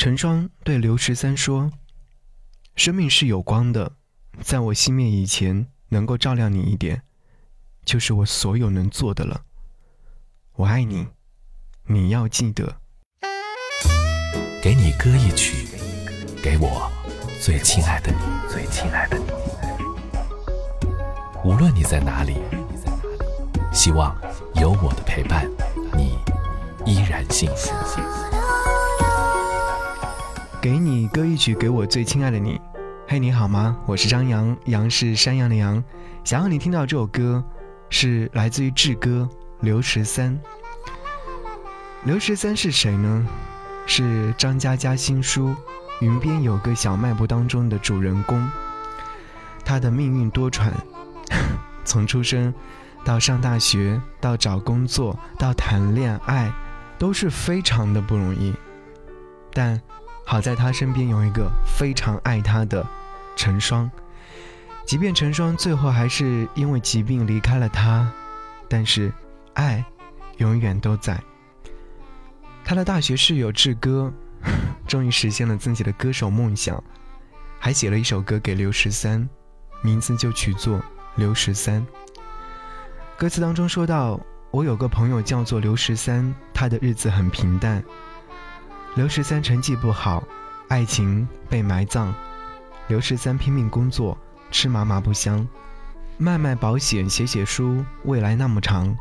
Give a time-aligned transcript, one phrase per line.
[0.00, 1.70] 陈双对刘十三说
[2.74, 3.92] ：“生命是有光的，
[4.40, 7.02] 在我熄灭以前，能够照亮你一点，
[7.84, 9.42] 就是我所有能做的了。
[10.54, 11.06] 我爱你，
[11.84, 12.80] 你要记得。”
[14.64, 15.68] 给你歌一曲，
[16.42, 16.90] 给我
[17.38, 18.18] 最亲爱的你，
[18.50, 19.26] 最亲爱的你。
[21.44, 22.38] 无论你在哪里，
[23.70, 24.16] 希望
[24.54, 25.46] 有我的陪伴，
[25.94, 26.16] 你
[26.86, 27.70] 依然幸福。
[30.60, 32.60] 给你歌一曲，给我最亲爱的你。
[33.08, 33.78] 嘿，你好吗？
[33.86, 35.82] 我是张扬，杨是山羊的羊。
[36.22, 37.42] 想要你听到这首歌，
[37.88, 39.26] 是来自于志哥
[39.60, 40.38] 刘十三。
[42.04, 43.26] 刘十三是谁呢？
[43.86, 45.48] 是张嘉佳新书
[46.02, 48.46] 《云边有个小卖部》当中的主人公。
[49.64, 50.70] 他的命运多舛，
[51.86, 52.52] 从出生
[53.02, 56.52] 到上大学，到找工作，到谈恋爱，
[56.98, 58.54] 都是非常的不容易。
[59.54, 59.80] 但
[60.30, 62.86] 好在他身边有一个非常爱他的
[63.34, 63.90] 陈双，
[64.86, 68.08] 即便陈双最后还是因为疾病离开了他，
[68.68, 69.12] 但是
[69.54, 69.84] 爱
[70.36, 71.20] 永远都在。
[72.64, 74.12] 他的大学室友志哥
[74.86, 76.80] 终于实现了自己的歌手梦想，
[77.58, 79.28] 还写了一首歌给刘十三，
[79.82, 80.78] 名字就取作
[81.16, 81.84] 《刘十三》。
[83.18, 84.20] 歌词当中说到
[84.52, 87.82] ：“我有个朋友叫做刘十三，他的日子很平淡。”
[88.96, 90.26] 刘十三成绩不好，
[90.68, 92.12] 爱情被埋葬。
[92.88, 94.18] 刘十三拼命工作，
[94.50, 95.46] 吃麻麻不香，
[96.18, 98.92] 卖卖保险，写写书，未来那么长。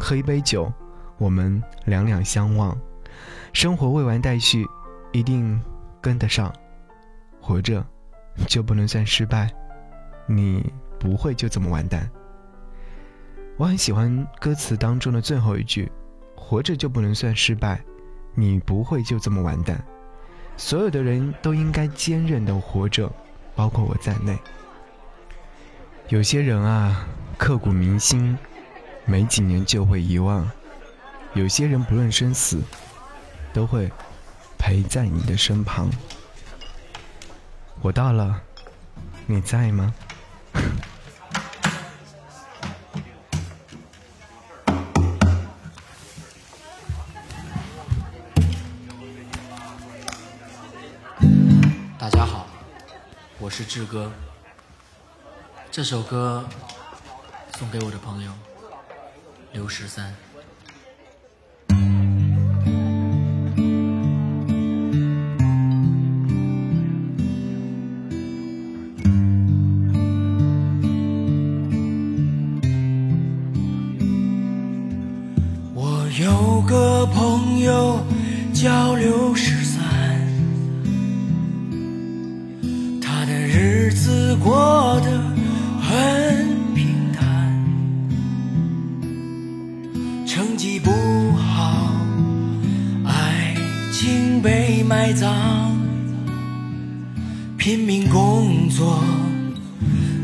[0.00, 0.72] 喝一杯酒，
[1.16, 2.76] 我们两两相望。
[3.52, 4.66] 生活未完待续，
[5.12, 5.62] 一定
[6.00, 6.52] 跟得上。
[7.40, 7.86] 活着
[8.48, 9.48] 就不能算失败，
[10.26, 12.10] 你不会就这么完蛋。
[13.56, 15.90] 我很喜欢歌词当中的最后一句：
[16.34, 17.80] 活着就不能算失败。
[18.34, 19.82] 你不会就这么完蛋，
[20.56, 23.10] 所有的人都应该坚韧的活着，
[23.54, 24.38] 包括我在内。
[26.08, 27.06] 有些人啊，
[27.38, 28.36] 刻骨铭心，
[29.04, 30.44] 没几年就会遗忘；
[31.34, 32.60] 有些人不论生死，
[33.52, 33.90] 都会
[34.58, 35.90] 陪在你的身旁。
[37.80, 38.40] 我到了，
[39.26, 39.94] 你在吗？
[53.60, 54.10] 是志哥，
[55.70, 56.42] 这首歌
[57.58, 58.32] 送给我的朋友
[59.52, 60.14] 刘十三。
[75.74, 78.02] 我有个朋友
[78.54, 79.69] 叫刘十三。
[84.42, 85.10] 过得
[85.80, 87.20] 很平淡，
[90.26, 90.90] 成绩不
[91.36, 91.92] 好，
[93.04, 93.54] 爱
[93.92, 95.28] 情被埋葬，
[97.58, 99.04] 拼命工作，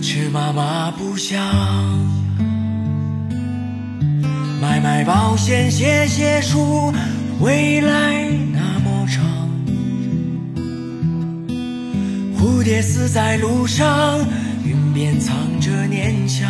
[0.01, 1.39] 吃妈妈不香，
[4.63, 6.91] 买买保险，写写书，
[7.41, 8.46] 未来。
[12.47, 14.21] 蝴蝶死在路上，
[14.65, 16.49] 云边藏着念想。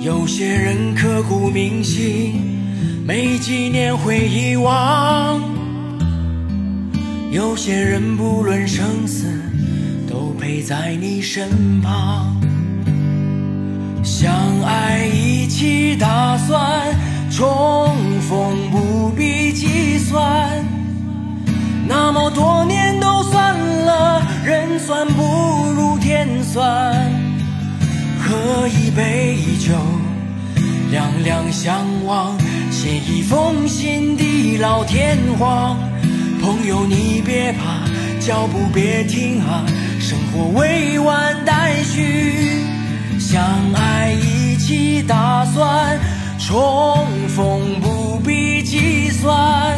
[0.00, 2.60] 有些人刻骨铭心，
[3.04, 5.42] 没几年会遗忘。
[7.32, 9.26] 有些人不论生死，
[10.08, 12.40] 都陪在你身旁。
[14.04, 16.96] 相爱一起打算，
[17.32, 20.53] 重逢不必计算。
[26.54, 27.10] 算。
[28.22, 29.74] 喝一杯酒，
[30.92, 32.38] 两两相望，
[32.70, 35.76] 写一封信地老天荒。
[36.40, 37.80] 朋友你别怕，
[38.20, 39.66] 脚步别停啊，
[39.98, 42.60] 生活未完待续。
[43.18, 43.42] 相
[43.74, 45.98] 爱一起打算，
[46.38, 49.76] 重逢不必计算。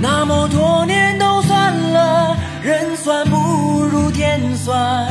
[0.00, 5.06] 那么多年都算了，人算不如天算。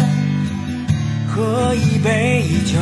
[1.41, 2.77] 喝一杯酒，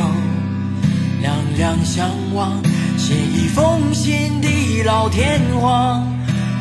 [1.22, 2.62] 两两相望，
[2.98, 6.06] 写一封信地老天荒。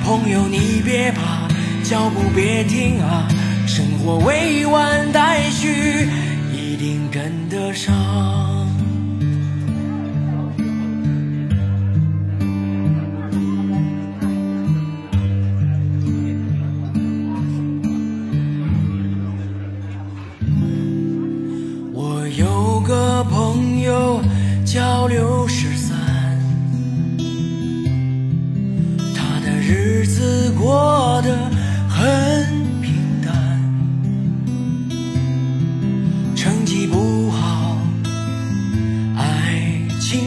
[0.05, 1.49] 朋友你别怕，
[1.83, 3.27] 脚步别停啊，
[3.67, 6.07] 生活未完待续，
[6.53, 8.68] 一定跟得上。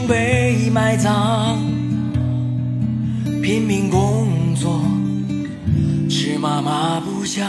[0.06, 1.58] 被埋葬，
[3.42, 4.80] 拼命工作，
[6.08, 7.46] 吃嘛嘛不香，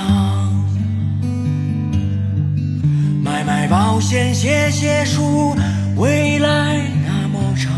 [3.24, 5.56] 买买保险，写写书。
[5.96, 7.72] 未来那么长，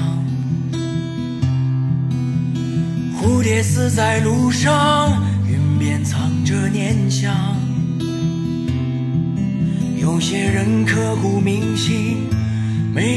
[3.20, 7.34] 蝴蝶死在路上，云边藏着念想。
[9.98, 12.30] 有些人刻骨铭心，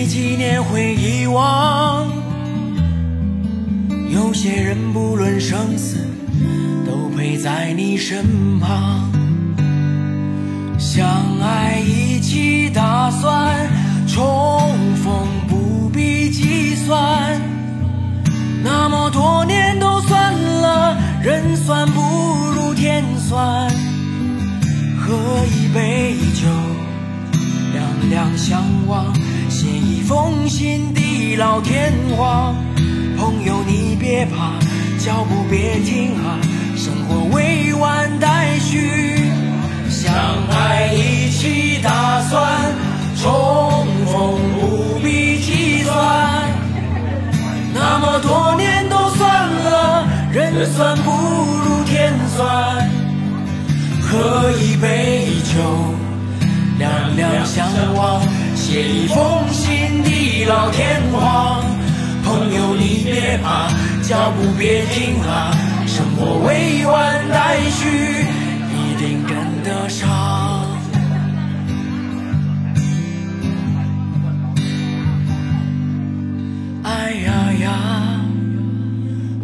[0.09, 2.07] 几年会遗忘；
[4.11, 5.99] 有些人不论生死，
[6.87, 9.13] 都陪在你身旁。
[10.79, 11.07] 相
[11.43, 13.69] 爱一起打算。
[14.07, 14.25] 重
[14.97, 17.41] 逢不必计算，
[18.65, 22.01] 那么多年都算了，人算不
[22.57, 23.69] 如天算。
[24.99, 25.15] 喝
[25.55, 26.49] 一杯酒，
[27.75, 29.05] 两两相望，
[29.49, 32.55] 写一封信地老天荒。
[33.17, 34.53] 朋友你别怕，
[34.99, 36.39] 脚步别停啊，
[36.77, 39.31] 生活未完待续，
[39.89, 40.15] 相
[40.51, 42.73] 爱一起打算
[43.21, 43.87] 重。
[44.09, 45.95] 逢不必计算，
[47.75, 52.89] 那么多年都算了，人算不如天算。
[54.01, 55.61] 喝一杯酒，
[56.79, 58.23] 两两相望，
[58.69, 61.65] 写一封信地老天荒
[62.23, 63.67] 朋友你别怕
[64.03, 65.57] 脚步别停啊
[65.87, 67.89] 生活未完待续
[68.71, 70.07] 一定跟得上。
[76.83, 78.21] 哎呀呀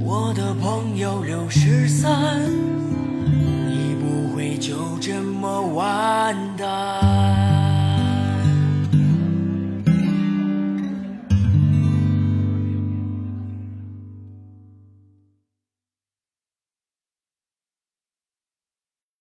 [0.00, 2.42] 我的朋友六十三
[3.70, 7.43] 你不会就这么完蛋。